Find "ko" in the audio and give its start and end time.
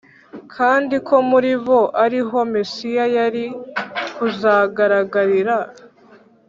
1.07-1.15